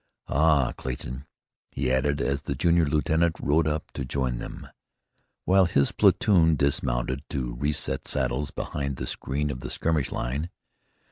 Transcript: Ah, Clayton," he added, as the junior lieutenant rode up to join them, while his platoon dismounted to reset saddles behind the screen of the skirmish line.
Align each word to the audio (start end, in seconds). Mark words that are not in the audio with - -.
Ah, 0.29 0.71
Clayton," 0.79 1.27
he 1.69 1.91
added, 1.91 2.21
as 2.21 2.41
the 2.41 2.55
junior 2.55 2.85
lieutenant 2.87 3.35
rode 3.39 3.67
up 3.67 3.91
to 3.91 4.03
join 4.03 4.39
them, 4.39 4.67
while 5.45 5.65
his 5.65 5.91
platoon 5.91 6.55
dismounted 6.55 7.21
to 7.29 7.53
reset 7.53 8.07
saddles 8.07 8.49
behind 8.49 8.95
the 8.95 9.05
screen 9.05 9.51
of 9.51 9.59
the 9.59 9.69
skirmish 9.69 10.11
line. 10.11 10.49